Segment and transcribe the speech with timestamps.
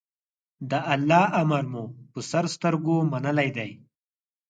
[0.69, 3.71] د الله امر مو په سر سترګو منلی دی.